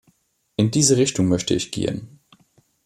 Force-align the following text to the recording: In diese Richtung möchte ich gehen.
In 0.55 0.71
diese 0.71 0.97
Richtung 0.97 1.27
möchte 1.27 1.53
ich 1.53 1.69
gehen. 1.69 2.21